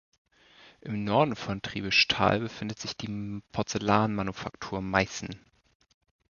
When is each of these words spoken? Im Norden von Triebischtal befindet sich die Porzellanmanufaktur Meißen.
Im 0.79 1.03
Norden 1.03 1.35
von 1.35 1.61
Triebischtal 1.61 2.39
befindet 2.39 2.79
sich 2.79 2.97
die 2.97 3.39
Porzellanmanufaktur 3.51 4.81
Meißen. 4.81 5.39